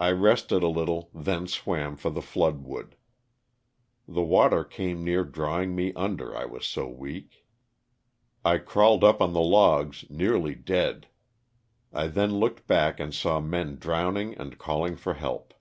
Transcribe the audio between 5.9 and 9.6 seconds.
under I was so weak. I crawled up on the